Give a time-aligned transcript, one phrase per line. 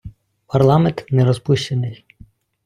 [0.47, 2.05] Парламент не розпущений.